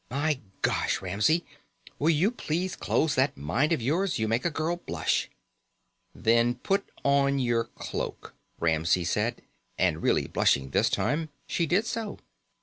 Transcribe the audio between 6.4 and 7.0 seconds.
put